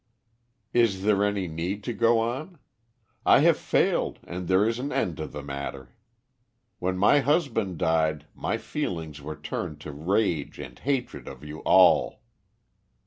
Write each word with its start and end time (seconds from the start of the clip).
"Is 0.73 1.03
there 1.03 1.23
any 1.23 1.47
need 1.47 1.83
to 1.83 1.93
go 1.93 2.17
on? 2.17 2.57
I 3.23 3.41
have 3.41 3.55
failed 3.59 4.17
and 4.23 4.47
there 4.47 4.67
is 4.67 4.79
an 4.79 4.91
end 4.91 5.19
of 5.19 5.31
the 5.31 5.43
matter. 5.43 5.95
When 6.79 6.97
my 6.97 7.19
husband 7.19 7.77
died 7.77 8.25
my 8.33 8.57
feelings 8.57 9.21
were 9.21 9.35
turned 9.39 9.79
to 9.81 9.91
rage 9.91 10.57
and 10.57 10.79
hatred 10.79 11.27
of 11.27 11.43
you 11.43 11.59
all." 11.59 12.21